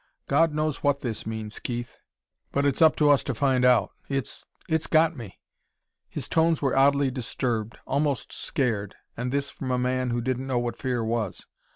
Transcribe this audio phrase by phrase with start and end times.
[0.27, 1.99] God knows what this means, Keith,
[2.51, 3.91] but it's up to us to find out.
[4.09, 5.37] It's it's got me...."
[6.09, 10.57] His tones were oddly disturbed almost scared and this from a man who didn't know
[10.57, 11.45] what fear was.